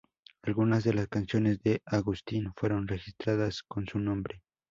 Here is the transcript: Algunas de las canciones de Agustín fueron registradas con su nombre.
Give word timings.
Algunas 0.41 0.83
de 0.83 0.95
las 0.95 1.07
canciones 1.07 1.61
de 1.61 1.83
Agustín 1.85 2.51
fueron 2.55 2.87
registradas 2.87 3.61
con 3.61 3.85
su 3.85 3.99
nombre. 3.99 4.41